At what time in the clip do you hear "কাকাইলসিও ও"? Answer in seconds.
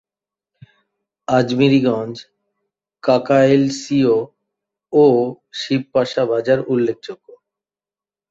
3.03-5.05